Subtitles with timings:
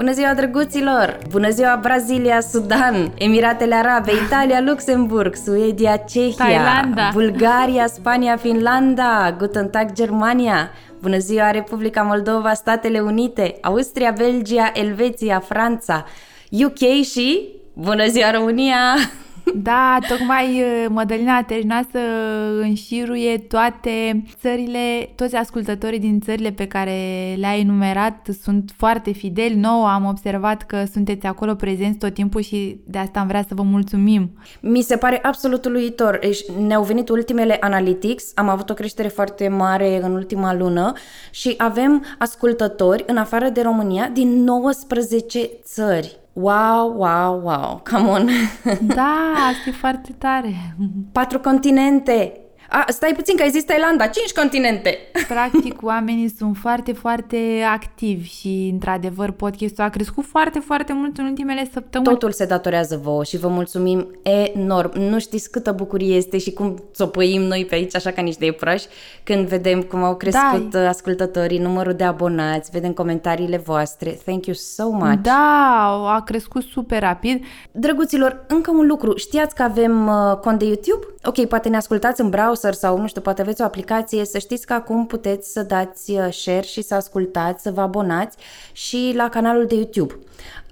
[0.00, 1.18] Bună ziua, drăguților!
[1.30, 7.10] Bună ziua, Brazilia, Sudan, Emiratele Arabe, Italia, Luxemburg, Suedia, Cehia, Thailanda.
[7.12, 15.38] Bulgaria, Spania, Finlanda, Guten Tag, Germania, Bună ziua, Republica Moldova, Statele Unite, Austria, Belgia, Elveția,
[15.38, 16.04] Franța,
[16.50, 17.48] UK și...
[17.74, 18.78] Bună ziua, România!
[19.54, 21.98] Da, tocmai uh, Mădălina a terminat să
[22.60, 26.94] înșiruie toate țările, toți ascultătorii din țările pe care
[27.36, 29.54] le-a enumerat sunt foarte fideli.
[29.54, 33.54] Nouă am observat că sunteți acolo prezenți tot timpul și de asta am vrea să
[33.54, 34.30] vă mulțumim.
[34.60, 36.18] Mi se pare absolut uluitor.
[36.66, 40.92] Ne-au venit ultimele analytics, am avut o creștere foarte mare în ultima lună
[41.30, 46.18] și avem ascultători în afară de România din 19 țări.
[46.40, 48.28] Wow, wow, wow, come on!
[48.80, 50.74] Da, asta e foarte tare!
[51.12, 52.49] Patru continente!
[52.72, 54.98] A, stai puțin că ai zis Thailanda, cinci continente!
[55.28, 61.24] Practic, oamenii sunt foarte, foarte activi și, într-adevăr, podcastul a crescut foarte, foarte mult în
[61.24, 62.10] ultimele săptămâni.
[62.10, 64.98] Totul se datorează vouă și vă mulțumim enorm.
[64.98, 68.86] Nu știți câtă bucurie este și cum țopăim noi pe aici, așa ca niște iepurași,
[69.24, 70.88] când vedem cum au crescut da.
[70.88, 74.10] ascultătorii, numărul de abonați, vedem comentariile voastre.
[74.10, 75.22] Thank you so much!
[75.22, 77.44] Da, a crescut super rapid.
[77.72, 79.16] Drăguților, încă un lucru.
[79.16, 81.06] Știați că avem uh, cont de YouTube?
[81.24, 84.24] Ok, poate ne ascultați în browser sau, nu știu, poate aveți o aplicație.
[84.24, 88.36] Să știți că acum puteți să dați uh, share și să ascultați, să vă abonați
[88.72, 90.18] și la canalul de YouTube.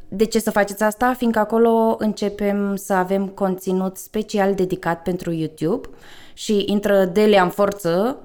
[0.09, 1.15] De ce să faceți asta?
[1.17, 5.89] Fiindcă acolo începem să avem conținut special dedicat pentru YouTube
[6.33, 8.17] și intră Delia în forță.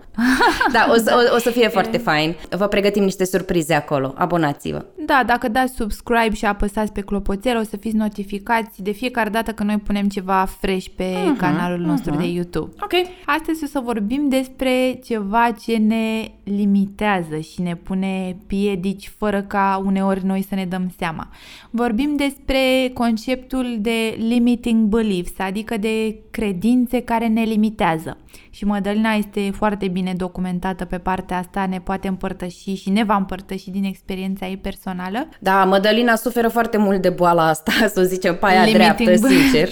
[0.72, 2.36] Da, o să, o, o să fie foarte fain.
[2.50, 4.14] Vă pregătim niște surprize acolo.
[4.18, 4.86] Abonați-vă.
[5.06, 9.52] Da, dacă dați subscribe și apăsați pe clopoțel, o să fiți notificați de fiecare dată
[9.52, 12.20] când noi punem ceva fresh pe uh-huh, canalul nostru uh-huh.
[12.20, 12.72] de YouTube.
[12.82, 12.92] Ok.
[13.26, 19.82] Astăzi o să vorbim despre ceva ce ne limitează și ne pune piedici fără ca
[19.86, 21.28] uneori noi să ne dăm seama.
[21.70, 28.18] Vorbim despre conceptul de limiting beliefs, adică de credințe care ne limitează.
[28.54, 33.16] Și Mădălina este foarte bine documentată pe partea asta, ne poate împărtăși și ne va
[33.16, 35.28] împărtăși din experiența ei personală.
[35.40, 39.28] Da, Mădălina suferă foarte mult de boala asta, să o zicem, pe aia Limiting dreaptă,
[39.28, 39.70] sincer.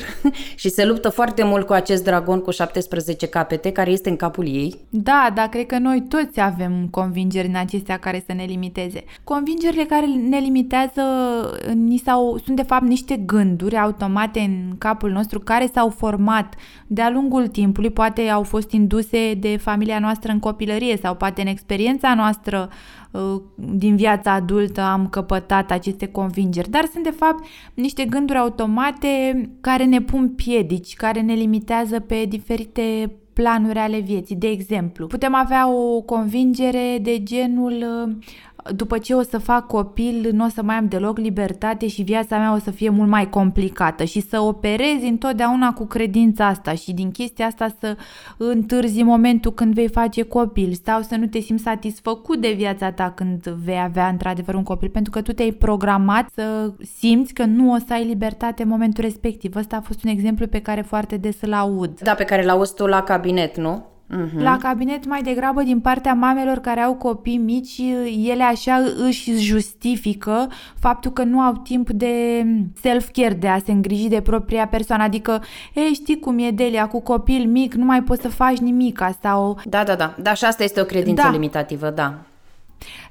[0.55, 4.45] și se luptă foarte mult cu acest dragon cu 17 capete care este în capul
[4.45, 4.75] ei.
[4.89, 9.03] Da, dar cred că noi toți avem convingeri în acestea care să ne limiteze.
[9.23, 11.01] Convingerile care ne limitează
[11.73, 16.53] ni sau, sunt de fapt niște gânduri automate în capul nostru care s-au format
[16.87, 21.47] de-a lungul timpului, poate au fost induse de familia noastră în copilărie sau poate în
[21.47, 22.69] experiența noastră
[23.11, 29.49] uh, din viața adultă am căpătat aceste convingeri, dar sunt de fapt niște gânduri automate
[29.61, 34.35] care ne pun piedici, care ne limitează pe diferite planuri ale vieții.
[34.35, 37.85] De exemplu, putem avea o convingere de genul
[38.75, 42.37] după ce o să fac copil, nu o să mai am deloc libertate și viața
[42.37, 46.93] mea o să fie mult mai complicată și să operezi întotdeauna cu credința asta și
[46.93, 47.97] din chestia asta să
[48.37, 53.11] întârzi momentul când vei face copil sau să nu te simți satisfăcut de viața ta
[53.15, 57.71] când vei avea într-adevăr un copil pentru că tu te-ai programat să simți că nu
[57.71, 59.55] o să ai libertate în momentul respectiv.
[59.55, 61.99] Ăsta a fost un exemplu pe care foarte des îl aud.
[61.99, 63.90] Da, pe care l-auzi tu la cabinet, nu?
[64.11, 64.41] Uh-huh.
[64.41, 67.81] La cabinet mai degrabă din partea mamelor care au copii mici,
[68.27, 70.49] ele așa își justifică
[70.79, 72.45] faptul că nu au timp de
[72.81, 75.03] self-care, de a se îngriji de propria persoană.
[75.03, 75.43] Adică,
[75.73, 79.59] ei, știi cum e Delia, cu copil mic, nu mai poți să faci nimic sau...
[79.65, 80.15] Da, da, da.
[80.21, 81.31] Da, și asta este o credință da.
[81.31, 82.19] limitativă, da.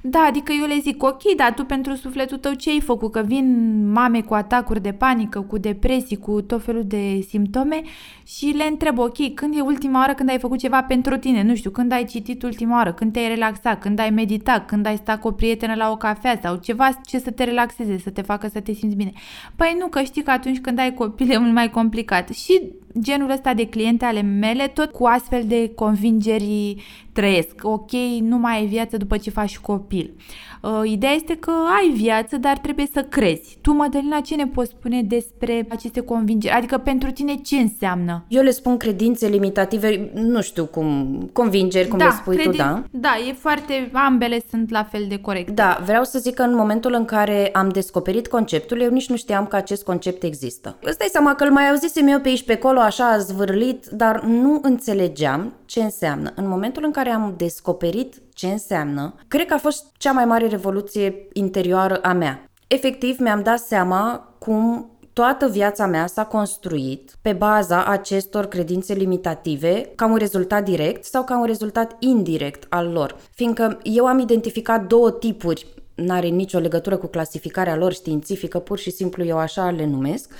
[0.01, 3.11] Da, adică eu le zic, ok, dar tu pentru sufletul tău ce ai făcut?
[3.11, 7.81] Că vin mame cu atacuri de panică, cu depresii, cu tot felul de simptome
[8.25, 11.43] și le întreb, ok, când e ultima oară când ai făcut ceva pentru tine?
[11.43, 14.95] Nu știu, când ai citit ultima oară, când te-ai relaxat, când ai meditat, când ai
[14.95, 18.21] stat cu o prietenă la o cafea sau ceva ce să te relaxeze, să te
[18.21, 19.11] facă să te simți bine.
[19.55, 22.29] Păi nu, că știi că atunci când ai copil e mult mai complicat.
[22.29, 22.61] Și
[22.99, 26.75] genul ăsta de cliente ale mele, tot cu astfel de convingeri
[27.13, 27.55] trăiesc.
[27.61, 27.91] Ok,
[28.21, 30.13] nu mai ai viață după ce faci copil.
[30.61, 33.57] Uh, ideea este că ai viață, dar trebuie să crezi.
[33.61, 36.53] Tu, Mădălina, ce ne poți spune despre aceste convingeri?
[36.53, 38.25] Adică pentru tine ce înseamnă?
[38.27, 42.51] Eu le spun credințe limitative, nu știu cum, convingeri, cum da, le spui credin...
[42.51, 42.83] tu, da?
[42.91, 45.51] Da, e foarte, ambele sunt la fel de corecte.
[45.51, 49.15] Da, vreau să zic că în momentul în care am descoperit conceptul, eu nici nu
[49.15, 50.77] știam că acest concept există.
[50.81, 54.23] Îți dai seama că îl mai auzisem eu pe aici pe acolo, așa zvârlit, dar
[54.23, 56.31] nu înțelegeam ce înseamnă.
[56.35, 60.47] În momentul în care am descoperit ce înseamnă, cred că a fost cea mai mare
[60.47, 62.45] revoluție interioară a mea.
[62.67, 69.91] Efectiv, mi-am dat seama cum toată viața mea s-a construit pe baza acestor credințe limitative
[69.95, 73.15] ca un rezultat direct sau ca un rezultat indirect al lor.
[73.31, 78.91] Fiindcă eu am identificat două tipuri, n-are nicio legătură cu clasificarea lor științifică, pur și
[78.91, 80.31] simplu eu așa le numesc,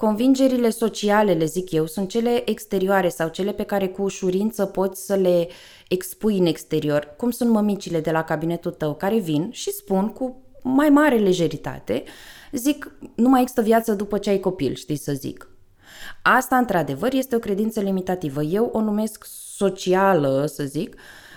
[0.00, 5.06] Convingerile sociale, le zic eu, sunt cele exterioare sau cele pe care cu ușurință poți
[5.06, 5.48] să le
[5.88, 10.42] expui în exterior, cum sunt mămicile de la cabinetul tău care vin și spun cu
[10.62, 12.02] mai mare lejeritate,
[12.52, 15.50] zic, nu mai există viață după ce ai copil, știi să zic.
[16.22, 18.42] Asta, într-adevăr, este o credință limitativă.
[18.42, 19.26] Eu o numesc
[19.56, 20.96] socială, să zic,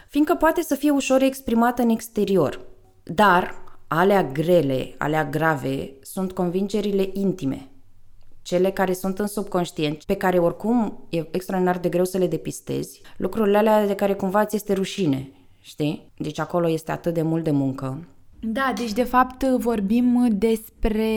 [0.10, 2.66] fiindcă poate să fie ușor exprimată în exterior.
[3.04, 3.56] Dar
[3.88, 7.68] alea grele, alea grave, sunt convingerile intime,
[8.44, 13.02] cele care sunt în subconștient, pe care oricum e extraordinar de greu să le depistezi,
[13.18, 15.32] lucrurile alea de care cumva ți este rușine,
[15.62, 16.12] știi?
[16.18, 18.08] Deci acolo este atât de mult de muncă.
[18.46, 21.10] Da, deci de fapt vorbim despre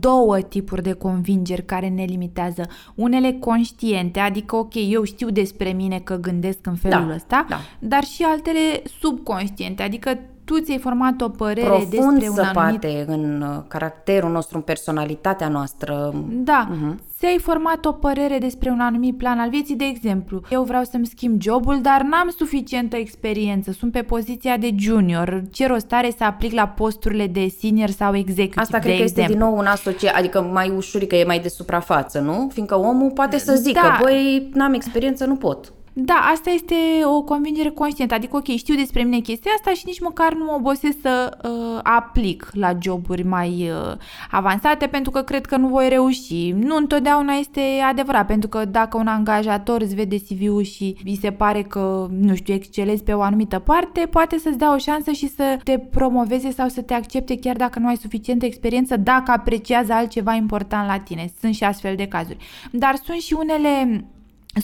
[0.00, 2.66] două tipuri de convingeri care ne limitează.
[2.94, 7.56] Unele conștiente, adică ok, eu știu despre mine că gândesc în felul da, ăsta, da.
[7.78, 10.18] dar și altele subconștiente, adică
[10.50, 13.08] tu ți-ai format o părere Profund despre un săpate anumit...
[13.08, 16.24] în uh, caracterul nostru, în personalitatea noastră.
[16.28, 16.94] Da, uh-huh.
[17.18, 21.06] ți-ai format o părere despre un anumit plan al vieții, de exemplu, eu vreau să-mi
[21.06, 26.24] schimb jobul, dar n-am suficientă experiență, sunt pe poziția de junior, ce rost are să
[26.24, 29.22] aplic la posturile de senior sau executive, Asta de cred că exemplu.
[29.22, 32.48] este din nou un asociat, adică mai ușurică, e mai de suprafață, nu?
[32.52, 33.98] Fiindcă omul poate să zică, da.
[34.02, 35.72] băi, n-am experiență, nu pot.
[35.92, 40.00] Da, asta este o convingere conștientă, adică ok, știu despre mine chestia asta și nici
[40.00, 43.96] măcar nu mă obosesc să uh, aplic la joburi mai uh,
[44.30, 46.50] avansate pentru că cred că nu voi reuși.
[46.50, 51.32] Nu întotdeauna este adevărat, pentru că dacă un angajator îți vede CV-ul și îi se
[51.32, 55.28] pare că, nu știu, excelezi pe o anumită parte, poate să-ți dea o șansă și
[55.28, 59.92] să te promoveze sau să te accepte chiar dacă nu ai suficientă experiență, dacă apreciază
[59.92, 61.32] altceva important la tine.
[61.40, 62.36] Sunt și astfel de cazuri.
[62.70, 64.04] Dar sunt și unele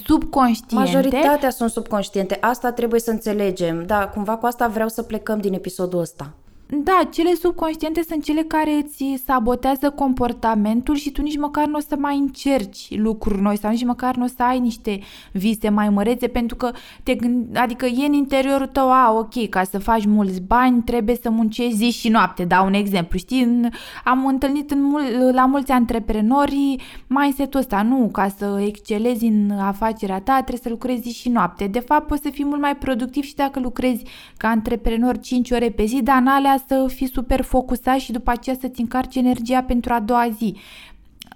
[0.05, 0.75] subconștiente.
[0.75, 2.39] Majoritatea sunt subconștiente.
[2.41, 3.87] Asta trebuie să înțelegem.
[3.87, 6.35] Da, cumva cu asta vreau să plecăm din episodul ăsta.
[6.69, 11.81] Da, cele subconștiente sunt cele care îți sabotează comportamentul și tu nici măcar nu o
[11.89, 15.01] să mai încerci lucruri noi sau nici măcar nu o să ai niște
[15.33, 16.71] vise mai mărețe pentru că
[17.03, 17.57] te gând...
[17.57, 21.77] adică e în interiorul tău, a, ok, ca să faci mulți bani trebuie să muncești
[21.77, 23.61] zi și noapte, dau un exemplu, știi?
[24.05, 26.77] Am întâlnit în mul- la mulți antreprenori
[27.07, 31.67] mindset-ul ăsta, nu, ca să excelezi în afacerea ta trebuie să lucrezi zi și noapte.
[31.67, 34.05] De fapt, poți să fii mult mai productiv și dacă lucrezi
[34.37, 38.31] ca antreprenor 5 ore pe zi, dar în alea să fii super focusat și după
[38.31, 40.57] aceea să-ți încarci energia pentru a doua zi.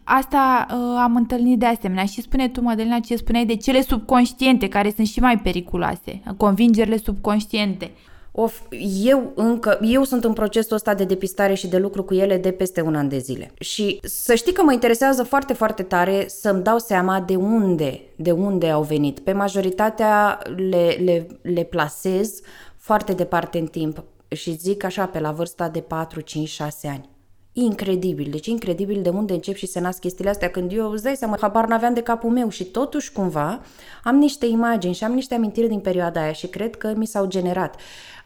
[0.05, 4.69] Asta uh, am întâlnit de asemenea și spune tu, Madalina, ce spuneai de cele subconștiente,
[4.69, 7.91] care sunt și mai periculoase, convingerile subconștiente.
[8.33, 8.61] Of,
[9.03, 12.51] eu încă, eu sunt în procesul ăsta de depistare și de lucru cu ele de
[12.51, 13.53] peste un an de zile.
[13.61, 18.31] Și să știi că mă interesează foarte, foarte tare să-mi dau seama de unde, de
[18.31, 19.19] unde au venit.
[19.19, 22.41] Pe majoritatea le, le, le plasez
[22.77, 27.09] foarte departe în timp și zic așa pe la vârsta de 4, 5, 6 ani.
[27.53, 31.17] Incredibil, deci incredibil de unde încep și se nasc chestiile astea când eu îți dai
[31.17, 33.63] seama, habar n-aveam de capul meu și totuși cumva
[34.05, 37.27] am niște imagini și am niște amintiri din perioada aia și cred că mi s-au
[37.27, 37.77] generat.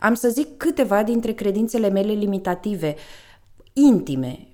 [0.01, 2.95] Am să zic câteva dintre credințele mele limitative,
[3.73, 4.49] intime,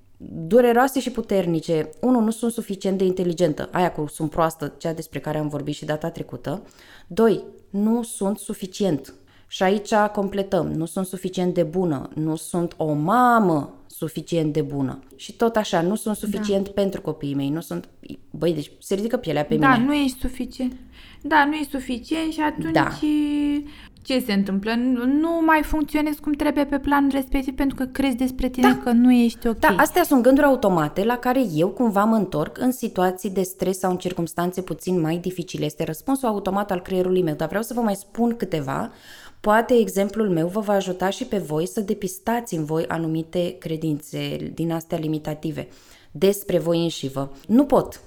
[0.47, 1.91] dureroase și puternice.
[2.01, 5.75] Unu, nu sunt suficient de inteligentă, aia cu sunt proastă, cea despre care am vorbit
[5.75, 6.63] și data trecută.
[7.07, 9.15] Doi, nu sunt suficient.
[9.53, 14.99] Și aici completăm, nu sunt suficient de bună, nu sunt o mamă suficient de bună.
[15.17, 16.71] Și tot așa, nu sunt suficient da.
[16.75, 17.89] pentru copiii mei, nu sunt...
[18.31, 19.79] Băi, deci se ridică pielea pe da, mine.
[19.79, 20.73] Da, nu ești suficient.
[21.23, 22.89] Da, nu ești suficient și atunci da.
[24.03, 24.75] ce se întâmplă?
[25.21, 28.79] Nu mai funcționezi cum trebuie pe plan respectiv pentru că crezi despre tine da.
[28.83, 29.59] că nu ești ok.
[29.59, 33.79] Da, astea sunt gânduri automate la care eu cumva mă întorc în situații de stres
[33.79, 35.65] sau în circunstanțe puțin mai dificile.
[35.65, 38.93] Este răspunsul automat al creierului meu, dar vreau să vă mai spun câteva
[39.41, 44.37] Poate exemplul meu vă va ajuta și pe voi să depistați în voi anumite credințe
[44.55, 45.69] din astea limitative
[46.11, 47.29] despre voi înși vă.
[47.47, 48.01] Nu pot.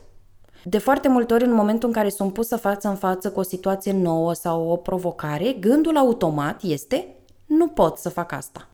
[0.63, 3.43] De foarte multe ori, în momentul în care sunt pusă față în față cu o
[3.43, 7.07] situație nouă sau o provocare, gândul automat este
[7.45, 8.67] nu pot să fac asta.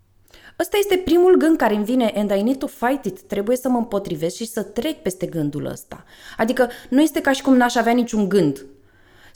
[0.60, 3.22] Ăsta este primul gând care îmi vine and I need to fight it.
[3.22, 6.04] Trebuie să mă împotrivesc și să trec peste gândul ăsta.
[6.38, 8.66] Adică nu este ca și cum n-aș avea niciun gând.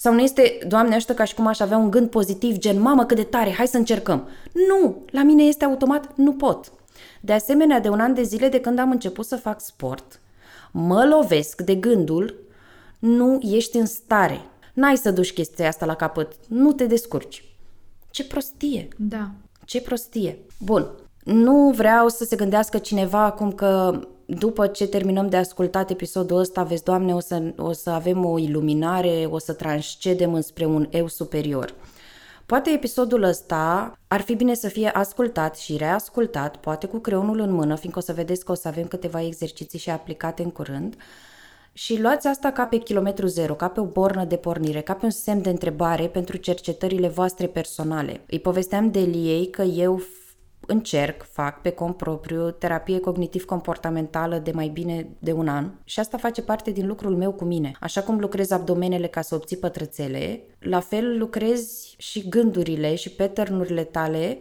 [0.03, 3.05] Sau nu este, Doamne, ăștia ca și cum aș avea un gând pozitiv, gen, mamă,
[3.05, 4.27] cât de tare, hai să încercăm.
[4.67, 6.71] Nu, la mine este automat, nu pot.
[7.21, 10.19] De asemenea, de un an de zile de când am început să fac sport,
[10.71, 12.39] mă lovesc de gândul,
[12.99, 14.41] nu ești în stare.
[14.73, 17.55] N-ai să duci chestia asta la capăt, nu te descurci.
[18.09, 18.87] Ce prostie!
[18.97, 19.29] Da.
[19.65, 20.39] Ce prostie!
[20.59, 20.87] Bun,
[21.23, 26.63] nu vreau să se gândească cineva acum că după ce terminăm de ascultat episodul ăsta,
[26.63, 31.07] vezi, Doamne, o să, o să avem o iluminare, o să transcedem înspre un eu
[31.07, 31.75] superior.
[32.45, 37.51] Poate episodul ăsta ar fi bine să fie ascultat și reascultat, poate cu creionul în
[37.51, 40.95] mână, fiindcă o să vedeți că o să avem câteva exerciții și aplicate în curând,
[41.73, 45.05] și luați asta ca pe kilometru zero, ca pe o bornă de pornire, ca pe
[45.05, 48.21] un semn de întrebare pentru cercetările voastre personale.
[48.29, 50.01] Îi povesteam de Liei că eu
[50.67, 56.17] încerc, fac pe cont propriu terapie cognitiv-comportamentală de mai bine de un an și asta
[56.17, 57.71] face parte din lucrul meu cu mine.
[57.79, 63.87] Așa cum lucrez abdomenele ca să obții pătrățele, la fel lucrezi și gândurile și pattern
[63.91, 64.39] tale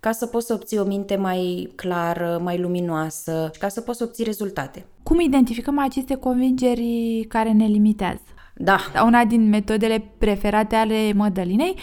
[0.00, 4.04] ca să poți să obții o minte mai clară, mai luminoasă, ca să poți să
[4.04, 4.86] obții rezultate.
[5.02, 8.33] Cum identificăm aceste convingeri care ne limitează?
[8.56, 8.78] Da.
[9.04, 11.74] Una din metodele preferate ale Mădălinei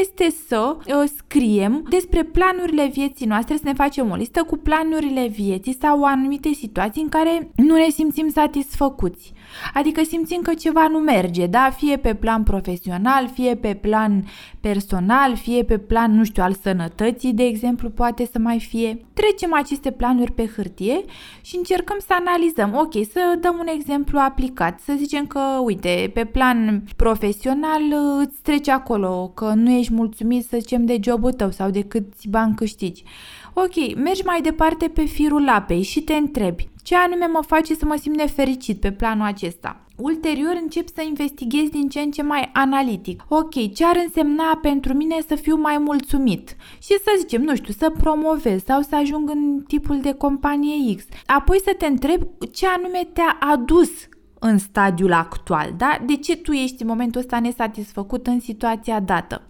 [0.00, 5.26] este să uh, scriem despre planurile vieții noastre, să ne facem o listă cu planurile
[5.26, 9.32] vieții sau anumite situații în care nu ne simțim satisfăcuți.
[9.74, 11.70] Adică simțim că ceva nu merge, da?
[11.76, 14.24] Fie pe plan profesional, fie pe plan
[14.60, 19.06] personal, fie pe plan, nu știu, al sănătății, de exemplu, poate să mai fie.
[19.14, 21.00] Trecem aceste planuri pe hârtie
[21.42, 22.74] și încercăm să analizăm.
[22.74, 24.80] Ok, să dăm un exemplu aplicat.
[24.80, 27.82] Să zicem că, uite, pe plan profesional
[28.20, 32.28] îți trece acolo, că nu ești mulțumit, să zicem, de jobul tău sau de câți
[32.28, 33.02] bani câștigi.
[33.54, 37.84] Ok, mergi mai departe pe firul apei și te întrebi ce anume mă face să
[37.84, 39.80] mă simt nefericit pe planul acesta.
[39.96, 43.24] Ulterior încep să investighez din ce în ce mai analitic.
[43.28, 46.56] Ok, ce ar însemna pentru mine să fiu mai mulțumit?
[46.82, 51.04] Și să zicem, nu știu, să promovez sau să ajung în tipul de companie X.
[51.26, 53.90] Apoi să te întreb ce anume te-a adus
[54.46, 55.98] în stadiul actual, da?
[56.06, 59.42] De ce tu ești în momentul ăsta nesatisfăcut în situația dată?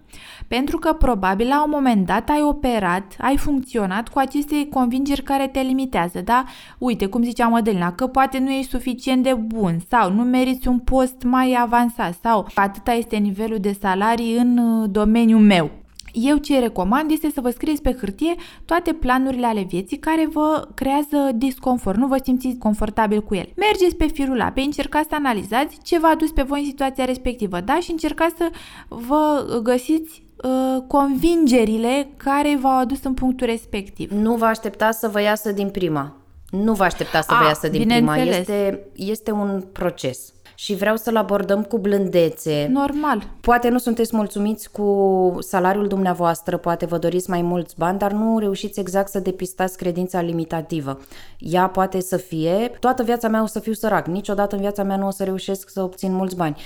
[0.48, 5.48] Pentru că probabil la un moment dat ai operat, ai funcționat cu aceste convingeri care
[5.48, 6.44] te limitează, da?
[6.78, 10.78] Uite, cum zicea Mădălina, că poate nu ești suficient de bun sau nu meriți un
[10.78, 15.70] post mai avansat sau atâta este nivelul de salarii în uh, domeniul meu.
[16.16, 20.68] Eu ce recomand este să vă scrieți pe hârtie toate planurile ale vieții care vă
[20.74, 23.48] creează disconfort, nu vă simțiți confortabil cu el.
[23.56, 27.60] Mergeți pe firul pe încercați să analizați ce v-a dus pe voi în situația respectivă,
[27.60, 27.78] da?
[27.80, 28.50] Și încercați să
[28.88, 34.10] vă găsiți uh, convingerile care v-au adus în punctul respectiv.
[34.10, 36.16] Nu vă așteptați să vă iasă din prima.
[36.50, 38.16] Nu vă așteptați să A, vă iasă din prima.
[38.16, 42.68] Este, este un proces și vreau să-l abordăm cu blândețe.
[42.72, 43.28] Normal.
[43.40, 48.38] Poate nu sunteți mulțumiți cu salariul dumneavoastră, poate vă doriți mai mulți bani, dar nu
[48.38, 51.00] reușiți exact să depistați credința limitativă.
[51.38, 54.96] Ea poate să fie, toată viața mea o să fiu sărac, niciodată în viața mea
[54.96, 56.56] nu o să reușesc să obțin mulți bani.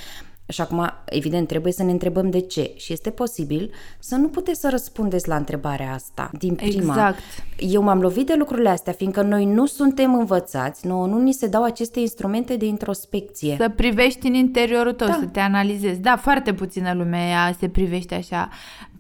[0.49, 2.73] Și acum, evident, trebuie să ne întrebăm de ce.
[2.77, 6.95] Și este posibil să nu puteți să răspundeți la întrebarea asta din prima.
[6.95, 7.19] Exact.
[7.57, 11.47] Eu m-am lovit de lucrurile astea, fiindcă noi nu suntem învățați, nu, nu ni se
[11.47, 13.57] dau aceste instrumente de introspecție.
[13.59, 15.19] Să privești în interiorul tău, da.
[15.21, 16.01] să te analizezi.
[16.01, 18.49] Da, foarte puțină lume se privește așa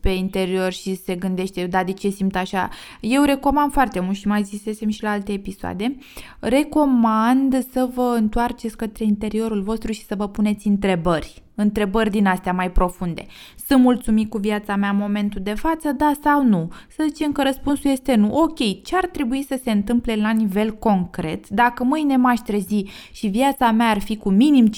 [0.00, 2.68] pe interior și se gândește, da, de ce simt așa.
[3.00, 5.96] Eu recomand foarte mult și mai zisesem și la alte episoade,
[6.40, 12.52] recomand să vă întoarceți către interiorul vostru și să vă puneți întrebări întrebări din astea
[12.52, 13.26] mai profunde.
[13.66, 16.68] Sunt mulțumit cu viața mea în momentul de față, da sau nu?
[16.88, 18.34] Să zicem că răspunsul este nu.
[18.34, 23.26] Ok, ce ar trebui să se întâmple la nivel concret dacă mâine m-aș trezi și
[23.26, 24.70] viața mea ar fi cu minim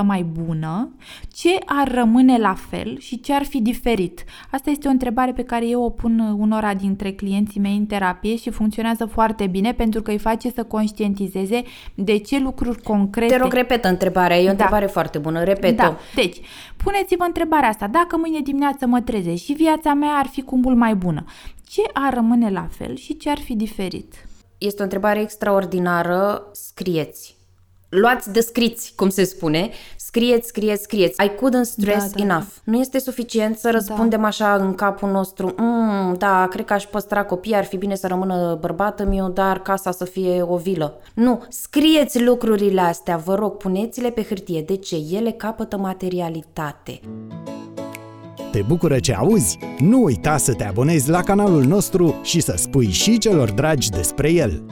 [0.00, 0.90] 50% mai bună?
[1.32, 4.24] Ce ar rămâne la fel și ce ar fi diferit?
[4.50, 8.36] Asta este o întrebare pe care eu o pun unora dintre clienții mei în terapie
[8.36, 11.62] și funcționează foarte bine pentru că îi face să conștientizeze
[11.94, 13.34] de ce lucruri concrete...
[13.34, 14.50] Te rog, repetă întrebarea, e o da.
[14.50, 15.97] întrebare foarte bună, repet Da.
[16.14, 16.40] Deci,
[16.76, 17.86] puneți-vă întrebarea asta.
[17.86, 21.24] Dacă mâine dimineață mă trezesc și viața mea ar fi cu mult mai bună,
[21.68, 24.14] ce ar rămâne la fel și ce ar fi diferit?
[24.58, 26.48] Este o întrebare extraordinară.
[26.52, 27.36] Scrieți.
[27.88, 29.70] luați de scriți, cum se spune,
[30.08, 31.24] scrieți, scrieți, scrieți.
[31.24, 32.46] I couldn't stress Da, da, enough.
[32.64, 37.24] Nu este suficient să răspundem așa în capul nostru, mm, da, cred că aș păstra
[37.24, 41.00] copii, ar fi bine să rămână bărbatul meu, dar casa să fie o vilă.
[41.14, 44.62] Nu, scrieți lucrurile astea, vă rog, puneți-le pe hârtie.
[44.62, 44.96] De ce?
[45.10, 47.00] Ele capătă materialitate.
[48.50, 49.58] Te bucură ce auzi?
[49.78, 54.32] Nu uita să te abonezi la canalul nostru și să spui și celor dragi despre
[54.32, 54.62] el.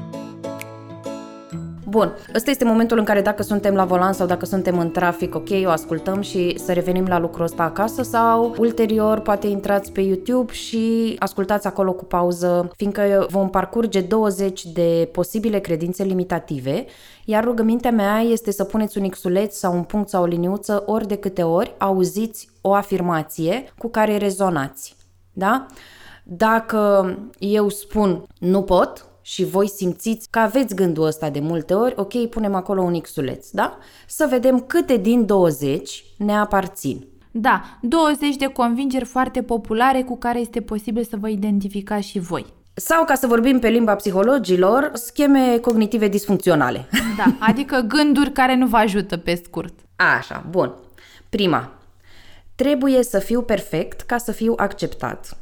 [1.96, 5.34] Bun, ăsta este momentul în care dacă suntem la volan sau dacă suntem în trafic,
[5.34, 10.00] ok, o ascultăm și să revenim la lucrul ăsta acasă sau ulterior poate intrați pe
[10.00, 16.84] YouTube și ascultați acolo cu pauză, fiindcă vom parcurge 20 de posibile credințe limitative,
[17.24, 21.06] iar rugămintea mea este să puneți un xuleț sau un punct sau o liniuță ori
[21.06, 24.96] de câte ori auziți o afirmație cu care rezonați.
[25.32, 25.66] Da?
[26.24, 31.94] Dacă eu spun nu pot și voi simțiți că aveți gândul ăsta de multe ori,
[31.96, 33.78] ok, punem acolo un xuleț, da?
[34.06, 37.06] Să vedem câte din 20 ne aparțin.
[37.30, 42.46] Da, 20 de convingeri foarte populare cu care este posibil să vă identificați și voi.
[42.74, 46.88] Sau, ca să vorbim pe limba psihologilor, scheme cognitive disfuncționale.
[47.16, 49.74] Da, adică gânduri care nu vă ajută pe scurt.
[50.18, 50.74] Așa, bun.
[51.28, 51.72] Prima.
[52.54, 55.36] Trebuie să fiu perfect ca să fiu acceptat.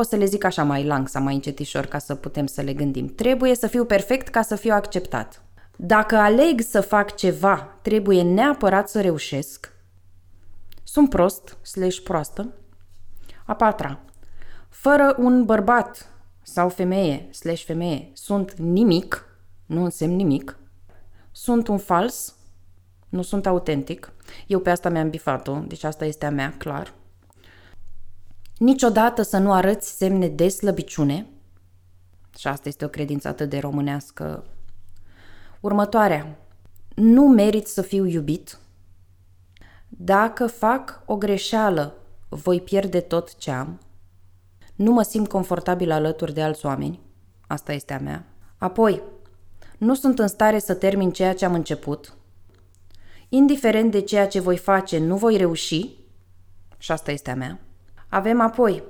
[0.00, 2.72] O să le zic așa mai lang sau mai încetișor ca să putem să le
[2.72, 3.14] gândim.
[3.14, 5.42] Trebuie să fiu perfect ca să fiu acceptat.
[5.76, 9.72] Dacă aleg să fac ceva, trebuie neapărat să reușesc.
[10.84, 12.52] Sunt prost, slash proastă.
[13.46, 14.00] A patra.
[14.68, 16.10] Fără un bărbat
[16.42, 19.26] sau femeie, slash femeie, sunt nimic,
[19.66, 20.58] nu însemn nimic.
[21.32, 22.34] Sunt un fals,
[23.08, 24.12] nu sunt autentic.
[24.46, 26.92] Eu pe asta mi-am bifat-o, deci asta este a mea, clar.
[28.58, 31.26] Niciodată să nu arăți semne de slăbiciune.
[32.38, 34.44] Și asta este o credință atât de românească.
[35.60, 36.38] Următoarea.
[36.94, 38.58] Nu merit să fiu iubit.
[39.88, 41.94] Dacă fac o greșeală,
[42.28, 43.80] voi pierde tot ce am.
[44.74, 47.00] Nu mă simt confortabil alături de alți oameni.
[47.46, 48.26] Asta este a mea.
[48.56, 49.02] Apoi,
[49.78, 52.16] nu sunt în stare să termin ceea ce am început.
[53.28, 55.90] Indiferent de ceea ce voi face, nu voi reuși.
[56.78, 57.60] Și asta este a mea.
[58.08, 58.82] Avem apoi,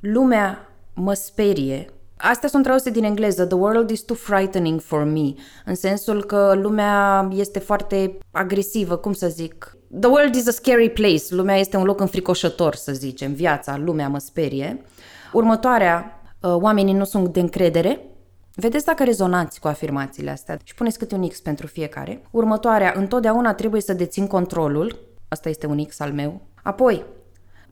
[0.00, 1.86] lumea mă sperie.
[2.16, 3.46] Astea sunt traduse din engleză.
[3.46, 5.34] The world is too frightening for me.
[5.64, 9.76] În sensul că lumea este foarte agresivă, cum să zic.
[10.00, 11.22] The world is a scary place.
[11.28, 13.32] Lumea este un loc înfricoșător, să zicem.
[13.32, 14.84] Viața, lumea mă sperie.
[15.32, 18.00] Următoarea, oamenii nu sunt de încredere.
[18.54, 22.22] Vedeți dacă rezonați cu afirmațiile astea și puneți câte un X pentru fiecare.
[22.30, 24.98] Următoarea, întotdeauna trebuie să dețin controlul.
[25.28, 26.40] Asta este un X al meu.
[26.62, 27.04] Apoi,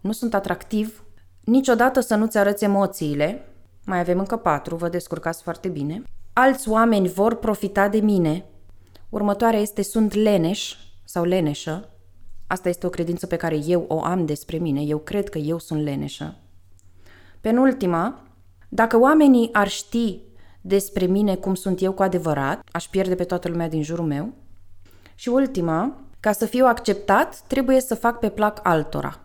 [0.00, 1.04] nu sunt atractiv,
[1.40, 3.44] niciodată să nu-ți arăți emoțiile,
[3.84, 6.02] mai avem încă patru, vă descurcați foarte bine.
[6.32, 8.44] Alți oameni vor profita de mine.
[9.08, 11.88] Următoarea este sunt leneș sau leneșă.
[12.46, 14.80] Asta este o credință pe care eu o am despre mine.
[14.80, 16.36] Eu cred că eu sunt leneșă.
[17.40, 18.22] Penultima,
[18.68, 20.20] dacă oamenii ar ști
[20.60, 24.32] despre mine cum sunt eu cu adevărat, aș pierde pe toată lumea din jurul meu.
[25.14, 29.20] Și ultima, ca să fiu acceptat, trebuie să fac pe plac altora.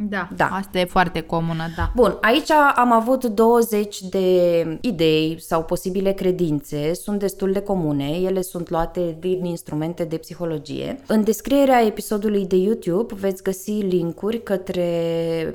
[0.00, 0.48] Da, Da.
[0.52, 1.92] asta e foarte comună, da.
[1.94, 8.40] Bun, aici am avut 20 de idei sau posibile credințe, sunt destul de comune, ele
[8.40, 11.00] sunt luate din instrumente de psihologie.
[11.06, 14.84] În descrierea episodului de YouTube veți găsi linkuri către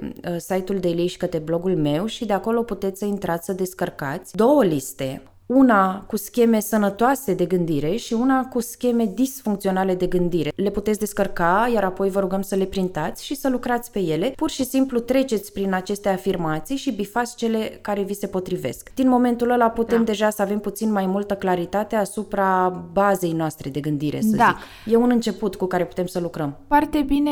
[0.01, 4.35] uh, site-ul Daily și către blogul meu și de acolo puteți să intrați să descărcați
[4.35, 5.21] două liste
[5.53, 10.51] una cu scheme sănătoase de gândire și una cu scheme disfuncționale de gândire.
[10.55, 14.33] Le puteți descărca, iar apoi vă rugăm să le printați și să lucrați pe ele.
[14.35, 18.91] Pur și simplu treceți prin aceste afirmații și bifați cele care vi se potrivesc.
[18.95, 20.03] Din momentul ăla putem da.
[20.03, 24.57] deja să avem puțin mai multă claritate asupra bazei noastre de gândire, să Da.
[24.85, 24.93] zic.
[24.93, 26.57] E un început cu care putem să lucrăm.
[26.67, 27.31] Foarte bine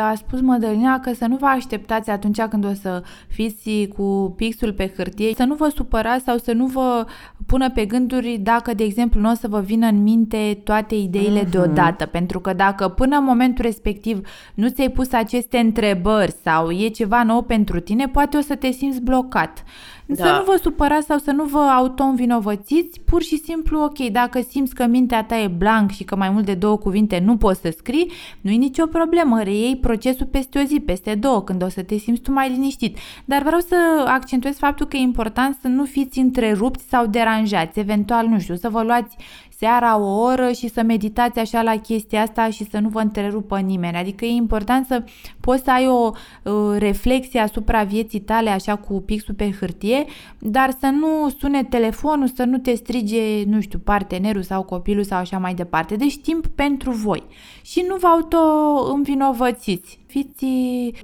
[0.00, 4.72] a spus Mădălina că să nu vă așteptați atunci când o să fiți cu pixul
[4.72, 7.06] pe hârtie, să nu vă supărați sau să nu vă
[7.46, 11.44] pună pe gânduri dacă, de exemplu, nu o să vă vină în minte toate ideile
[11.44, 11.50] uh-huh.
[11.50, 12.06] deodată.
[12.06, 14.20] Pentru că dacă până în momentul respectiv
[14.54, 18.70] nu ți-ai pus aceste întrebări sau e ceva nou pentru tine, poate o să te
[18.70, 19.64] simți blocat.
[20.06, 20.24] Da.
[20.26, 24.74] Să nu vă supărați sau să nu vă auto-învinovățiți, pur și simplu, ok, dacă simți
[24.74, 27.74] că mintea ta e blank și că mai mult de două cuvinte nu poți să
[27.76, 31.82] scrii, nu e nicio problemă, reiei procesul peste o zi, peste două, când o să
[31.82, 32.98] te simți tu mai liniștit.
[33.24, 38.26] Dar vreau să accentuez faptul că e important să nu fiți întrerupți sau deranjați, eventual,
[38.26, 39.16] nu știu, să vă luați
[39.62, 43.58] seara o oră și să meditați așa la chestia asta și să nu vă întrerupă
[43.58, 43.96] nimeni.
[43.96, 45.04] Adică e important să
[45.40, 50.04] poți să ai o uh, reflexie asupra vieții tale așa cu pixul pe hârtie,
[50.38, 55.18] dar să nu sune telefonul, să nu te strige, nu știu, partenerul sau copilul sau
[55.18, 55.96] așa mai departe.
[55.96, 57.22] Deci timp pentru voi.
[57.62, 60.46] Și nu vă auto-învinovățiți fiți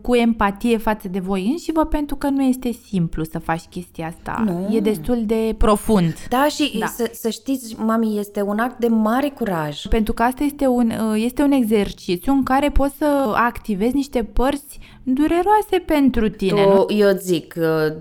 [0.02, 4.06] cu empatie față de voi înși vă pentru că nu este simplu să faci chestia
[4.06, 4.42] asta.
[4.44, 4.76] Nu.
[4.76, 6.14] E destul de profund.
[6.28, 6.86] Da, și da.
[6.86, 9.86] Să, să știți, mami, este un act de mare curaj.
[9.86, 14.78] Pentru că asta este un, este un exercițiu în care poți să activezi niște părți
[15.14, 16.62] dureroase pentru tine.
[16.62, 16.86] Tu, nu?
[16.88, 17.54] Eu zic,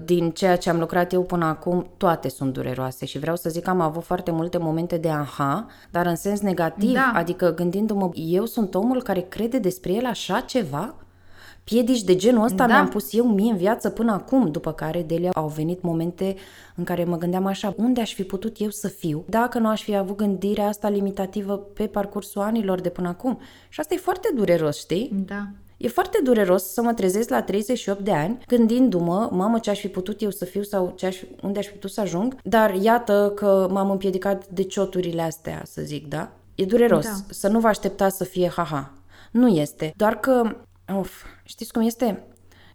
[0.06, 3.64] din ceea ce am lucrat eu până acum, toate sunt dureroase și vreau să zic
[3.64, 7.12] că am avut foarte multe momente de aha, dar în sens negativ, da.
[7.16, 10.96] adică gândindu-mă, eu sunt omul care crede despre el așa ceva?
[11.64, 12.74] Piedici de genul ăsta da.
[12.74, 16.36] mi-am pus eu mie în viață până acum, după care Delia au venit momente
[16.76, 19.84] în care mă gândeam așa, unde aș fi putut eu să fiu dacă nu aș
[19.84, 23.40] fi avut gândirea asta limitativă pe parcursul anilor de până acum.
[23.70, 25.12] Și asta e foarte dureros, știi?
[25.26, 25.48] Da.
[25.78, 29.88] E foarte dureros să mă trezesc la 38 de ani gândindu-mă, mamă, ce aș fi
[29.88, 33.32] putut eu să fiu sau ce aș, unde aș fi putut să ajung, dar iată
[33.36, 36.32] că m-am împiedicat de cioturile astea, să zic, da?
[36.56, 37.12] E dureros da.
[37.30, 38.94] să nu vă așteptați să fie haha.
[39.32, 39.94] Nu este.
[39.96, 40.56] Doar că
[40.96, 42.24] Of, știți cum este?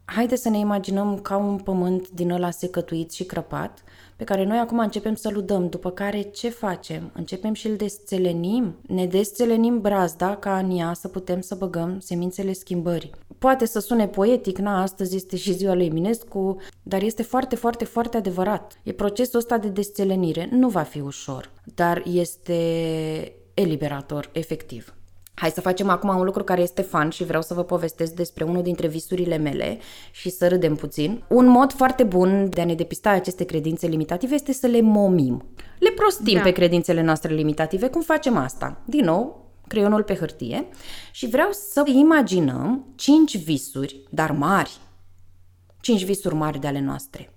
[0.05, 3.83] Haide să ne imaginăm ca un pământ din ăla secătuit și crăpat,
[4.23, 7.11] pe care noi acum începem să-l udăm, după care ce facem?
[7.15, 8.77] Începem și îl desțelenim?
[8.87, 13.11] Ne desțelenim brazda ca în ea să putem să băgăm semințele schimbării.
[13.39, 17.85] Poate să sune poetic, na, astăzi este și ziua lui Eminescu, dar este foarte, foarte,
[17.85, 18.81] foarte adevărat.
[18.83, 20.49] E procesul ăsta de desțelenire.
[20.51, 22.55] Nu va fi ușor, dar este
[23.55, 24.95] eliberator, efectiv.
[25.35, 28.45] Hai să facem acum un lucru care este fan și vreau să vă povestesc despre
[28.45, 29.79] unul dintre visurile mele
[30.11, 31.23] și să râdem puțin.
[31.29, 35.45] Un mod foarte bun de a ne depista aceste credințe limitative este să le momim.
[35.79, 36.43] Le prostim da.
[36.43, 37.89] pe credințele noastre limitative.
[37.89, 38.81] Cum facem asta?
[38.85, 40.67] Din nou, creionul pe hârtie
[41.13, 44.79] și vreau să imaginăm cinci visuri, dar mari.
[45.81, 47.33] Cinci visuri mari de ale noastre.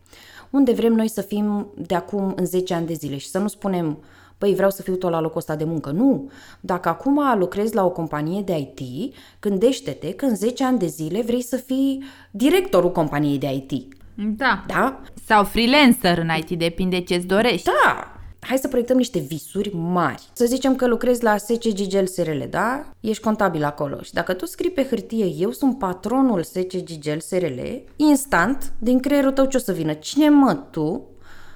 [0.49, 3.47] Unde vrem noi să fim de acum în 10 ani de zile și să nu
[3.47, 4.03] spunem
[4.37, 5.91] păi vreau să fiu tot la locul ăsta de muncă.
[5.91, 6.29] Nu!
[6.59, 11.21] Dacă acum lucrezi la o companie de IT, gândește-te că în 10 ani de zile
[11.21, 13.93] vrei să fii directorul companiei de IT.
[14.37, 14.63] Da.
[14.67, 15.01] Da?
[15.25, 17.65] Sau freelancer în IT, depinde ce-ți dorești.
[17.65, 18.09] Da!
[18.39, 20.29] Hai să proiectăm niște visuri mari.
[20.33, 22.85] Să zicem că lucrezi la SC Gigel SRL, da?
[22.99, 27.59] Ești contabil acolo și dacă tu scrii pe hârtie eu sunt patronul SC Gigel SRL,
[27.95, 29.93] instant, din creierul tău ce o să vină?
[29.93, 31.01] Cine mă, tu?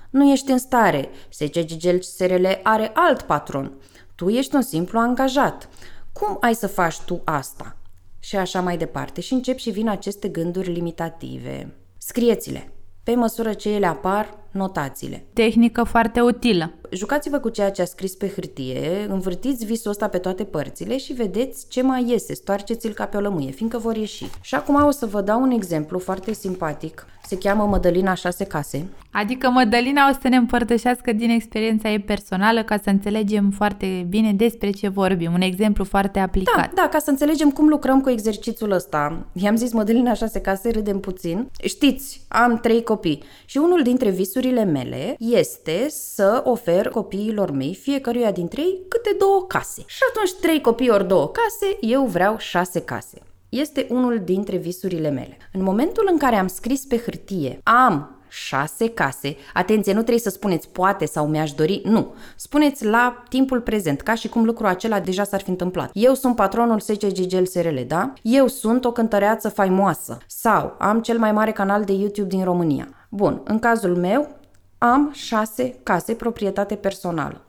[0.09, 1.09] Nu ești în stare.
[1.29, 3.71] SC Gigel SRL are alt patron.
[4.15, 5.69] Tu ești un simplu angajat.
[6.13, 7.77] Cum ai să faci tu asta?
[8.19, 9.21] Și așa mai departe.
[9.21, 11.75] Și încep și vin aceste gânduri limitative.
[11.97, 12.71] Scrieți-le.
[13.03, 15.25] Pe măsură ce ele apar, notațiile.
[15.33, 16.73] Tehnică foarte utilă.
[16.91, 21.13] Jucați-vă cu ceea ce a scris pe hârtie, învârtiți visul ăsta pe toate părțile și
[21.13, 24.29] vedeți ce mai iese, stoarceți-l ca pe o lămâie, fiindcă vor ieși.
[24.41, 27.05] Și acum o să vă dau un exemplu foarte simpatic.
[27.29, 28.87] Se cheamă Mădălina șase case.
[29.11, 34.33] Adică Mădălina o să ne împărtășească din experiența ei personală ca să înțelegem foarte bine
[34.33, 35.33] despre ce vorbim.
[35.33, 36.55] Un exemplu foarte aplicat.
[36.55, 39.25] Da, da, ca să înțelegem cum lucrăm cu exercițiul ăsta.
[39.33, 41.49] I-am zis Mădălina șase case, râdem puțin.
[41.63, 47.75] Știți, am trei copii și unul dintre visuri visurile mele este să ofer copiilor mei,
[47.75, 49.83] fiecăruia dintre ei, câte două case.
[49.85, 53.17] Și atunci trei copii ori două case, eu vreau șase case.
[53.49, 55.37] Este unul dintre visurile mele.
[55.53, 59.35] În momentul în care am scris pe hârtie, am șase case.
[59.53, 62.13] Atenție, nu trebuie să spuneți poate sau mi-aș dori, nu.
[62.35, 65.89] Spuneți la timpul prezent, ca și cum lucrul acela deja s-ar fi întâmplat.
[65.93, 68.13] Eu sunt patronul SC Gigel SRL, da?
[68.21, 70.17] Eu sunt o cântăreață faimoasă.
[70.27, 72.87] Sau am cel mai mare canal de YouTube din România.
[73.09, 74.29] Bun, în cazul meu
[74.77, 77.41] am șase case proprietate personală.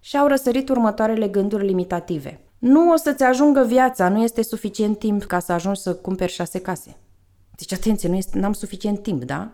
[0.00, 2.40] Și au răsărit următoarele gânduri limitative.
[2.62, 6.58] Nu o să-ți ajungă viața, nu este suficient timp ca să ajungi să cumperi șase
[6.58, 6.96] case.
[7.56, 9.50] Deci, atenție, nu este, n-am suficient timp, da?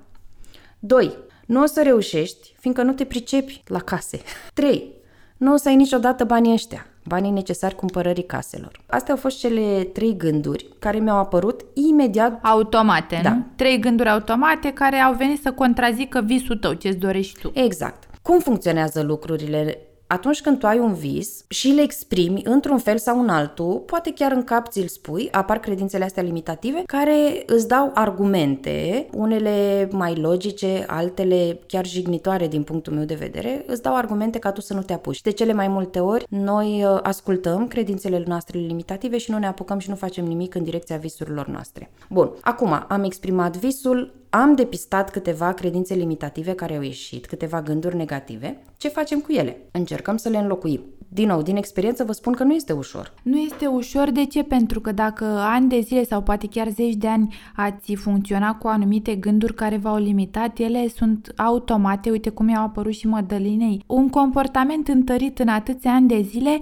[0.79, 1.17] 2.
[1.47, 4.21] Nu o să reușești, fiindcă nu te pricepi la case.
[4.55, 4.93] 3.
[5.37, 8.81] Nu o să ai niciodată banii ăștia, banii necesari cumpărării caselor.
[8.87, 12.39] Astea au fost cele trei gânduri care mi-au apărut imediat.
[12.43, 13.33] Automate, da.
[13.33, 13.45] nu?
[13.57, 17.51] Trei gânduri automate care au venit să contrazică visul tău, ce-ți dorești tu.
[17.55, 18.09] Exact.
[18.23, 23.21] Cum funcționează lucrurile atunci când tu ai un vis și le exprimi într-un fel sau
[23.21, 27.91] în altul, poate chiar în cap ți-l spui, apar credințele astea limitative, care îți dau
[27.95, 34.39] argumente, unele mai logice, altele chiar jignitoare din punctul meu de vedere, îți dau argumente
[34.39, 35.21] ca tu să nu te apuci.
[35.21, 39.79] De cele mai multe ori, noi uh, ascultăm credințele noastre limitative și nu ne apucăm
[39.79, 41.91] și nu facem nimic în direcția visurilor noastre.
[42.11, 47.97] Bun, acum am exprimat visul, am depistat câteva credințe limitative care au ieșit, câteva gânduri
[47.97, 49.57] negative, ce facem cu ele?
[49.71, 50.81] Încercăm să le înlocuim.
[51.09, 53.15] Din nou, din experiență vă spun că nu este ușor.
[53.23, 54.43] Nu este ușor, de ce?
[54.43, 58.67] Pentru că dacă ani de zile sau poate chiar zeci de ani ați funcționa cu
[58.67, 63.85] anumite gânduri care v-au limitat, ele sunt automate, uite cum i-au apărut și Mădălinei.
[63.87, 66.59] Un comportament întărit în atâția ani de zile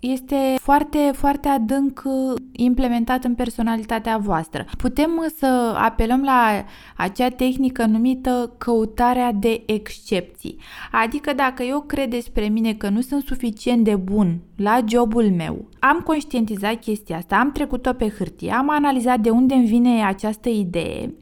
[0.00, 4.64] este foarte, foarte adânc uh, implementat în personalitatea voastră.
[4.78, 6.64] Putem uh, să apelăm la
[6.96, 10.56] acea tehnică numită căutarea de excepții.
[10.92, 15.64] Adică dacă eu cred despre mine că nu sunt suficient de bun la jobul meu,
[15.78, 20.48] am conștientizat chestia asta, am trecut-o pe hârtie, am analizat de unde îmi vine această
[20.48, 21.14] idee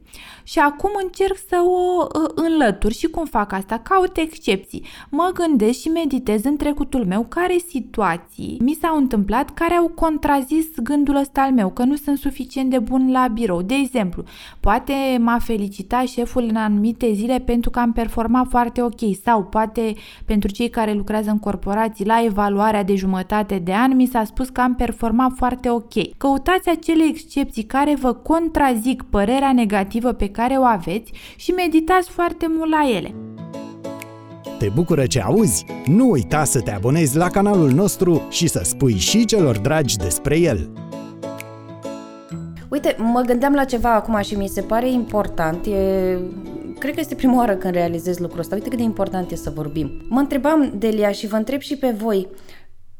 [0.43, 3.79] și acum încerc să o uh, înlătur și cum fac asta?
[3.83, 4.85] Caut excepții.
[5.09, 10.65] Mă gândesc și meditez în trecutul meu care situații mi s-au întâmplat care au contrazis
[10.83, 13.61] gândul ăsta al meu, că nu sunt suficient de bun la birou.
[13.61, 14.23] De exemplu,
[14.59, 19.93] poate m-a felicitat șeful în anumite zile pentru că am performat foarte ok sau poate
[20.25, 23.27] pentru cei care lucrează în corporații la evaluarea de jumătate
[23.63, 26.17] de an mi s-a spus că am performat foarte ok.
[26.17, 32.45] Căutați acele excepții care vă contrazic părerea negativă pe care o aveți și meditați foarte
[32.49, 33.15] mult la ele.
[34.57, 35.65] Te bucură ce auzi?
[35.85, 40.39] Nu uita să te abonezi la canalul nostru și să spui și celor dragi despre
[40.39, 40.69] el.
[42.69, 46.17] Uite, mă gândeam la ceva acum și mi se pare important, e...
[46.77, 49.51] cred că este prima oară când realizez lucrul ăsta, uite cât de important e să
[49.55, 49.91] vorbim.
[50.07, 52.27] Mă întrebam, Delia, și vă întreb și pe voi,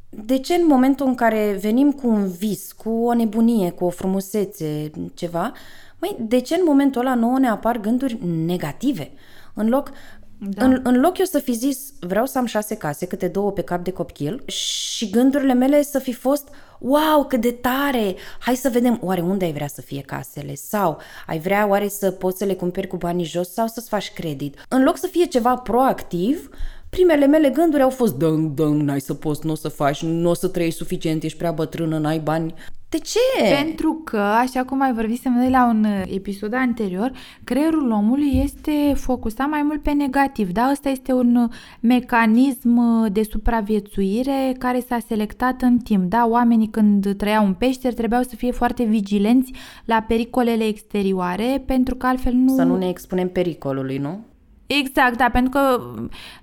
[0.09, 3.89] de ce în momentul în care venim cu un vis, cu o nebunie, cu o
[3.89, 5.53] frumusețe, ceva,
[5.99, 9.11] Măi, de ce în momentul ăla nouă ne apar gânduri negative?
[9.53, 9.91] În loc,
[10.37, 10.65] da.
[10.65, 13.61] în, în loc eu să fi zis, vreau să am șase case, câte două pe
[13.61, 16.47] cap de copil și gândurile mele să fi fost,
[16.79, 20.55] wow, cât de tare, hai să vedem, oare unde ai vrea să fie casele?
[20.55, 24.13] Sau ai vrea oare să poți să le cumperi cu banii jos sau să-ți faci
[24.13, 24.65] credit?
[24.69, 26.49] În loc să fie ceva proactiv,
[26.89, 30.29] primele mele gânduri au fost dâng, dâng, n-ai să poți, nu o să faci, nu
[30.29, 32.53] o să trăiești suficient, ești prea bătrână, n-ai bani.
[32.89, 33.53] De ce?
[33.63, 37.11] Pentru că, așa cum ai vorbit de la un uh, episod anterior,
[37.43, 40.51] creierul omului este focusat mai mult pe negativ.
[40.51, 41.49] Da, ăsta este un uh,
[41.79, 46.09] mecanism uh, de supraviețuire care s-a selectat în timp.
[46.09, 49.51] Da, oamenii când trăiau în peșteri trebuiau să fie foarte vigilenți
[49.85, 52.55] la pericolele exterioare pentru că altfel nu...
[52.55, 54.19] Să nu ne expunem pericolului, nu?
[54.77, 55.81] Exact, da, pentru că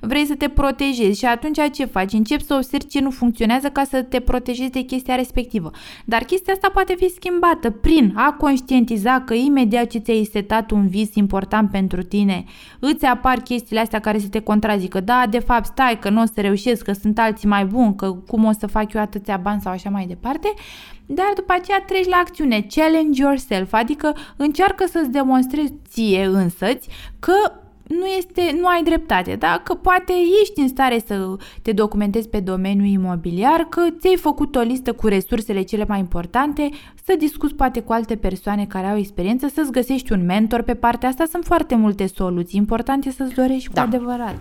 [0.00, 2.12] vrei să te protejezi și atunci ce faci?
[2.12, 5.70] Începi să observi ce nu funcționează ca să te protejezi de chestia respectivă.
[6.04, 10.88] Dar chestia asta poate fi schimbată prin a conștientiza că imediat ce ți-ai setat un
[10.88, 12.44] vis important pentru tine,
[12.78, 15.00] îți apar chestiile astea care să te contrazică.
[15.00, 18.12] Da, de fapt, stai că nu o să reușesc, că sunt alții mai buni, că
[18.12, 20.52] cum o să fac eu atâția bani sau așa mai departe
[21.08, 27.32] dar după aceea treci la acțiune, challenge yourself, adică încearcă să-ți demonstrezi ție însăți că
[27.88, 29.60] nu, este, nu ai dreptate, da?
[29.64, 34.60] Că poate ești în stare să te documentezi pe domeniul imobiliar, că ți-ai făcut o
[34.60, 36.68] listă cu resursele cele mai importante,
[37.04, 41.08] să discuți poate cu alte persoane care au experiență, să-ți găsești un mentor pe partea
[41.08, 41.24] asta.
[41.30, 42.58] Sunt foarte multe soluții.
[42.58, 43.80] Important e să-ți dorești da.
[43.80, 44.36] cu adevărat.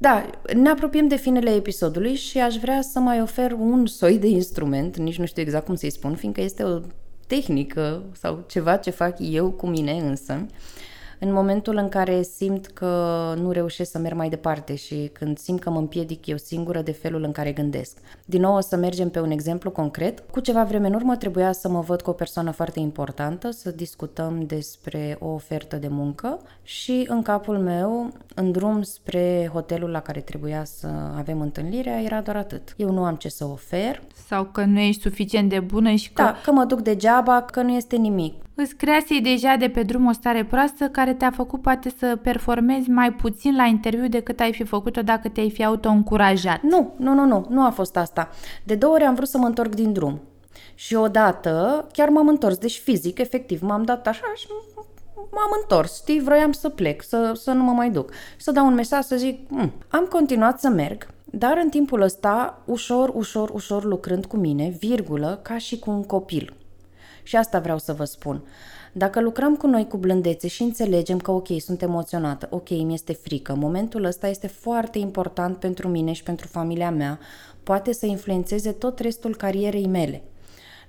[0.00, 4.28] Da, ne apropiem de finele episodului și aș vrea să mai ofer un soi de
[4.28, 6.78] instrument, nici nu știu exact cum să-i spun, fiindcă este o
[7.26, 10.46] tehnică sau ceva ce fac eu cu mine însă,
[11.20, 15.60] în momentul în care simt că nu reușesc să merg mai departe și când simt
[15.60, 17.96] că mă împiedic eu singură de felul în care gândesc.
[18.24, 20.24] Din nou o să mergem pe un exemplu concret.
[20.30, 23.70] Cu ceva vreme în urmă trebuia să mă văd cu o persoană foarte importantă, să
[23.70, 30.00] discutăm despre o ofertă de muncă și în capul meu, în drum spre hotelul la
[30.00, 32.74] care trebuia să avem întâlnirea, era doar atât.
[32.76, 34.02] Eu nu am ce să ofer.
[34.26, 36.22] Sau că nu ești suficient de bună și că...
[36.22, 40.06] Da, că mă duc degeaba, că nu este nimic îți crease deja de pe drum
[40.06, 44.52] o stare proastă care te-a făcut poate să performezi mai puțin la interviu decât ai
[44.52, 46.62] fi făcut-o dacă te-ai fi auto-încurajat.
[46.62, 48.30] Nu, nu, nu, nu, nu a fost asta.
[48.64, 50.20] De două ori am vrut să mă întorc din drum.
[50.74, 54.46] Și odată chiar m-am întors, deci fizic, efectiv, m-am dat așa și
[55.14, 58.12] m-am întors, știi, vroiam să plec, să, să nu mă mai duc.
[58.12, 59.72] Și să dau un mesaj să zic, mm.
[59.88, 65.40] am continuat să merg, dar în timpul ăsta, ușor, ușor, ușor lucrând cu mine, virgulă,
[65.42, 66.56] ca și cu un copil.
[67.28, 68.42] Și asta vreau să vă spun.
[68.92, 73.12] Dacă lucrăm cu noi cu blândețe și înțelegem că ok, sunt emoționată, ok, mi este
[73.12, 77.18] frică, momentul ăsta este foarte important pentru mine și pentru familia mea,
[77.62, 80.22] poate să influențeze tot restul carierei mele.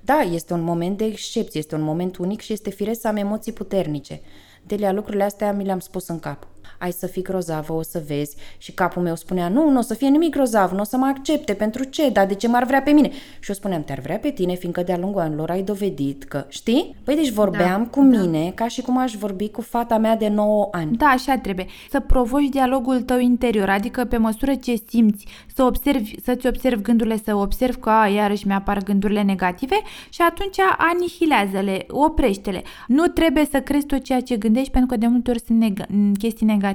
[0.01, 3.15] Da, este un moment de excepție, este un moment unic și este firesc să am
[3.15, 4.21] emoții puternice.
[4.67, 6.47] Delia, lucrurile astea mi le-am spus în cap.
[6.79, 8.35] Ai să fii grozavă, o să vezi.
[8.57, 11.05] Și capul meu spunea, nu, nu o să fie nimic grozav, nu o să mă
[11.05, 13.09] accepte, pentru ce, dar de ce m-ar vrea pe mine?
[13.39, 16.95] Și eu spuneam, te-ar vrea pe tine, fiindcă de-a lungul anilor ai dovedit că, știi?
[17.03, 18.19] Păi deci vorbeam da, cu da.
[18.19, 20.97] mine ca și cum aș vorbi cu fata mea de 9 ani.
[20.97, 21.65] Da, așa trebuie.
[21.89, 27.17] Să provoci dialogul tău interior, adică pe măsură ce simți, să observi, să-ți observi gândurile,
[27.23, 29.75] să observi că a, iarăși mi-apar gândurile negative
[30.09, 32.63] și atunci anihilează-le, oprește-le.
[32.87, 36.17] Nu trebuie să crezi tot ceea ce gândești pentru că de multe ori sunt neg-
[36.17, 36.67] chestii negative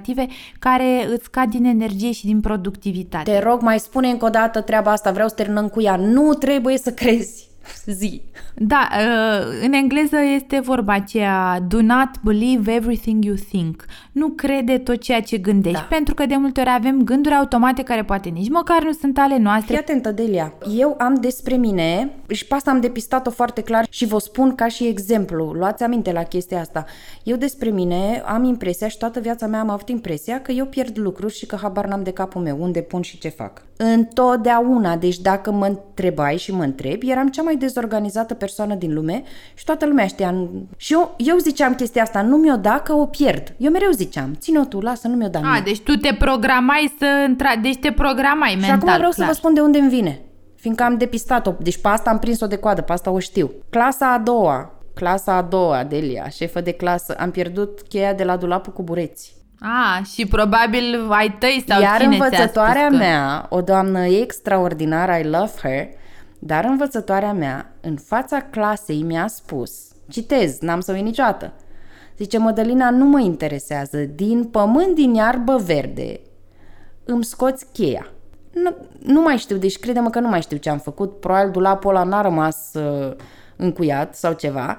[0.59, 3.30] care îți scad din energie și din productivitate.
[3.30, 5.96] Te rog, mai spune încă o dată treaba asta, vreau să terminăm cu ea.
[5.96, 7.52] Nu trebuie să crezi.
[7.87, 8.22] Zi.
[8.55, 13.85] Da, uh, în engleză este vorba aceea do not believe everything you think.
[14.12, 15.87] Nu crede tot ceea ce gândești, da.
[15.88, 19.38] pentru că de multe ori avem gânduri automate care poate nici măcar nu sunt ale
[19.38, 19.66] noastre.
[19.66, 20.53] Fii atentă, Delia.
[20.77, 24.68] Eu am despre mine și pe asta am depistat-o foarte clar și vă spun ca
[24.68, 25.44] și exemplu.
[25.44, 26.85] Luați aminte la chestia asta.
[27.22, 30.98] Eu despre mine am impresia și toată viața mea am avut impresia că eu pierd
[30.98, 33.62] lucruri și că habar n-am de capul meu unde pun și ce fac.
[33.92, 39.23] Întotdeauna, deci dacă mă întrebai și mă întreb, eram cea mai dezorganizată persoană din lume
[39.55, 40.35] și toată lumea știa.
[40.77, 43.55] Și eu, eu ziceam chestia asta, nu mi-o da că o pierd.
[43.57, 45.38] Eu mereu ziceam, ține-o tu, lasă, nu mi-o da.
[45.38, 48.68] A, deci tu te programai să intra, deci te programai mental.
[48.68, 49.12] Și acum vreau clar.
[49.12, 50.20] să vă spun de unde îmi vine.
[50.55, 53.51] Fiindcă am depistat-o, deci pe asta am prins-o de coadă, pe asta o știu.
[53.70, 58.37] Clasa a doua, clasa a doua, Delia, șefă de clasă, am pierdut cheia de la
[58.37, 59.34] dulapul cu bureți.
[59.61, 62.97] Ah, și probabil ai tăi sau Iar cine învățătoarea că...
[62.97, 65.88] mea, o doamnă extraordinară, I love her,
[66.38, 69.73] dar învățătoarea mea, în fața clasei, mi-a spus,
[70.09, 71.53] citez, n-am să uit niciodată,
[72.17, 76.21] zice, Mădălina, nu mă interesează, din pământ, din iarbă verde,
[77.05, 78.07] îmi scoți cheia.
[78.53, 81.90] Nu, nu mai știu, deci crede-mă că nu mai știu ce am făcut, probabil dulapul
[81.90, 83.17] ăla n-a rămas uh,
[83.57, 84.79] încuiat sau ceva,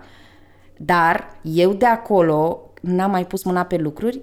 [0.78, 4.22] dar eu de acolo n-am mai pus mâna pe lucruri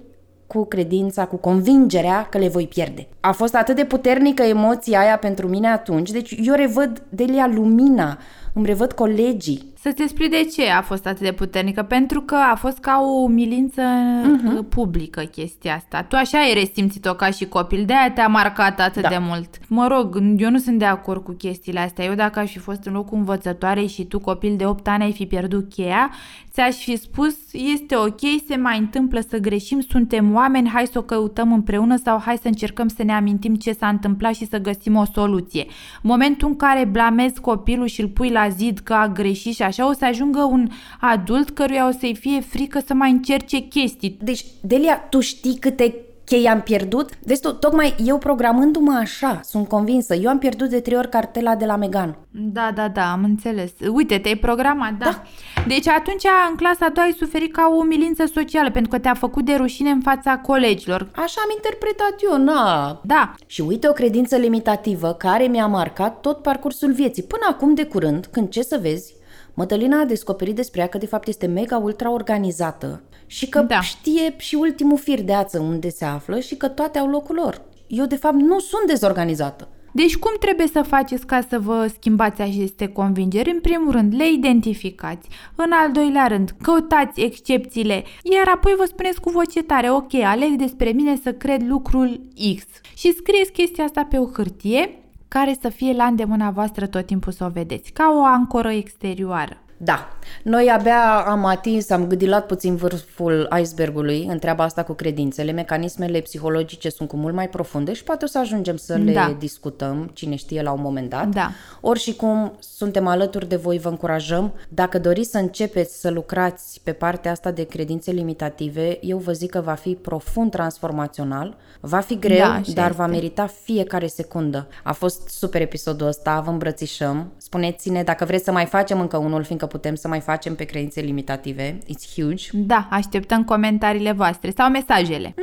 [0.53, 3.07] cu credința, cu convingerea că le voi pierde.
[3.19, 8.17] A fost atât de puternică emoția aia pentru mine atunci, deci eu revăd Delia lumina,
[8.53, 9.71] îmi revăd colegii.
[9.79, 13.21] Să-ți explic de ce a fost atât de puternică, pentru că a fost ca o
[13.21, 14.69] umilință uh-huh.
[14.69, 16.03] publică chestia asta.
[16.03, 19.09] Tu așa ai resimțit-o ca și copil, de-aia te-a marcat atât da.
[19.09, 19.49] de mult.
[19.67, 22.05] Mă rog, eu nu sunt de acord cu chestiile astea.
[22.05, 25.11] Eu dacă aș fi fost în locul învățătoarei și tu copil de 8 ani ai
[25.11, 26.11] fi pierdut cheia,
[26.51, 31.01] ți-aș fi spus, este ok, se mai întâmplă să greșim, suntem oameni, hai să o
[31.01, 34.95] căutăm împreună sau hai să încercăm să ne amintim ce s-a întâmplat și să găsim
[34.95, 35.65] o soluție.
[36.01, 39.87] Momentul în care blamezi copilul și îl pui la zid că a greșit și așa,
[39.87, 44.17] o să ajungă un adult căruia o să-i fie frică să mai încerce chestii.
[44.21, 45.95] Deci, Delia, tu știi câte
[46.33, 47.09] chei am pierdut?
[47.19, 51.55] Deci, tu, tocmai eu programându-mă așa, sunt convinsă, eu am pierdut de trei ori cartela
[51.55, 52.17] de la Megan.
[52.31, 53.71] Da, da, da, am înțeles.
[53.91, 55.05] Uite, te-ai programat, da.
[55.05, 55.23] Da.
[55.67, 59.13] Deci atunci în clasa a doua ai suferit ca o umilință socială pentru că te-a
[59.13, 61.09] făcut de rușine în fața colegilor.
[61.15, 62.99] Așa am interpretat eu, na.
[63.03, 67.23] Da, Și uite o credință limitativă care mi-a marcat tot parcursul vieții.
[67.23, 69.13] Până acum, de curând, când ce să vezi,
[69.55, 73.01] Mădălina a descoperit despre ea că de fapt este mega ultra organizată
[73.33, 73.81] și că Da.
[73.81, 77.61] știe și ultimul fir de ață unde se află și că toate au locul lor.
[77.87, 79.67] Eu de fapt nu sunt dezorganizată.
[79.91, 83.49] Deci cum trebuie să faceți ca să vă schimbați aceste convingeri?
[83.49, 85.29] În primul rând, le identificați.
[85.55, 90.51] În al doilea rând, căutați excepțiile, iar apoi vă spuneți cu voce tare, ok, aleg
[90.51, 92.21] despre mine să cred lucrul
[92.55, 92.63] X.
[92.95, 97.31] Și scrieți chestia asta pe o hârtie care să fie la îndemâna voastră tot timpul
[97.31, 99.62] să o vedeți, ca o ancoră exterioară.
[99.83, 100.07] Da,
[100.43, 105.51] noi abia am atins, am gâdilat puțin vârful icebergului în treaba asta cu credințele.
[105.51, 109.35] Mecanismele psihologice sunt cu mult mai profunde și poate o să ajungem să le Da.
[109.39, 111.27] discutăm, cine știe, la un moment dat.
[111.27, 111.51] Da.
[111.81, 114.53] Ori și cum suntem alături de voi, vă încurajăm.
[114.69, 119.49] Dacă doriți să începeți să lucrați pe partea asta de credințe limitative, eu vă zic
[119.49, 123.15] că va fi profund transformațional, va fi greu, Da, așa dar va este.
[123.15, 124.67] merita fiecare secundă.
[124.83, 127.31] A fost super episodul ăsta, vă îmbrățișăm.
[127.37, 131.01] Spuneți-ne dacă vreți să mai facem încă unul, fiindcă putem să mai facem pe credințe
[131.01, 131.77] limitative.
[131.77, 132.43] It's huge.
[132.51, 135.33] Da, așteptăm comentariile voastre sau mesajele.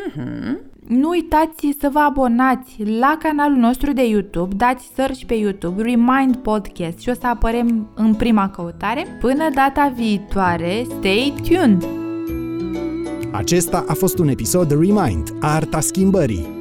[0.88, 6.36] Nu uitați să vă abonați la canalul nostru de YouTube, dați search pe YouTube Remind
[6.36, 9.04] Podcast și o să apărem în prima căutare.
[9.20, 11.86] Până data viitoare, stay tuned!
[13.32, 16.59] Acesta a fost un episod Remind, Arta Schimbării.